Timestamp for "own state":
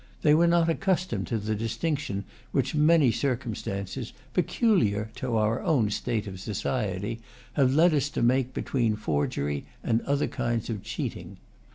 5.61-6.25